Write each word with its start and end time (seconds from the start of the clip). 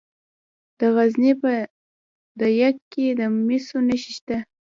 د 0.79 0.81
غزني 0.95 1.31
په 1.41 1.51
ده 2.39 2.47
یک 2.61 2.75
کې 2.91 3.05
د 3.19 3.21
مسو 3.45 3.77
نښې 3.87 4.11
شته. 4.17 4.37